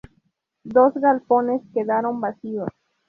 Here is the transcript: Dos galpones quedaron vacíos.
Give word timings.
Dos 0.63 0.95
galpones 0.95 1.61
quedaron 1.75 2.19
vacíos. 2.21 2.69